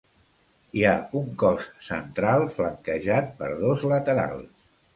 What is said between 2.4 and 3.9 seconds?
flanquejat per dos